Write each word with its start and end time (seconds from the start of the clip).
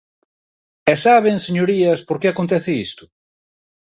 ¿E 0.91 0.95
saben, 1.05 1.37
señorías, 1.45 1.99
por 2.07 2.17
que 2.21 2.27
acontece 2.29 2.71
isto? 2.87 3.03